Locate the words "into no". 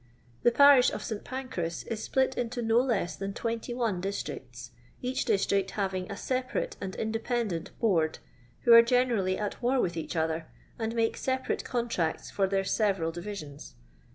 2.35-2.79